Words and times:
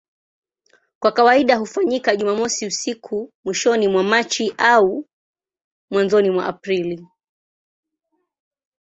Kwa 0.99 1.11
kawaida 1.11 1.55
hufanyika 1.57 2.15
Jumamosi 2.15 2.65
usiku 2.65 3.33
mwishoni 3.45 3.87
mwa 3.87 4.03
Machi 4.03 4.53
au 4.57 5.05
mwanzoni 5.91 6.29
mwa 6.31 6.45
Aprili. 6.45 7.07